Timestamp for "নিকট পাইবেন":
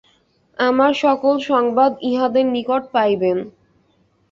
2.47-3.37